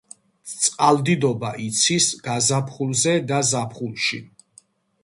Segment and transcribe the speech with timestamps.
[0.61, 4.27] წყალდიდობა იცის გაზაფხულზე და ზაფხულში.